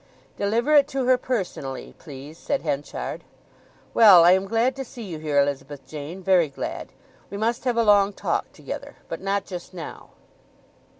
[0.35, 3.23] "Deliver it to her personally, please," said Henchard.
[3.93, 6.91] "Well, I am glad to see you here, Elizabeth Jane—very glad.
[7.29, 10.09] We must have a long talk together—but not just now."